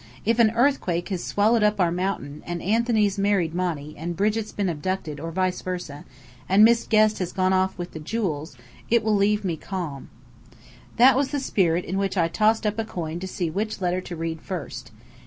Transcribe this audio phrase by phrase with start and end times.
[0.25, 4.67] If an earthquake has swallowed up our mountain, and Anthony's married Monny, and Brigit's been
[4.67, 6.05] abducted, or vice versa,
[6.49, 8.57] and Miss Guest has gone off with the jewels,
[8.89, 10.09] it will leave me calm."
[10.97, 14.01] That was the spirit in which I tossed up a coin to see which letter
[14.01, 14.89] to read first.